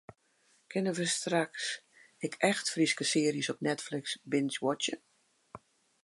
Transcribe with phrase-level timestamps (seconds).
[0.73, 1.65] Kinne we straks
[2.25, 4.95] ek echt Fryske searjes op Netflix bingewatche?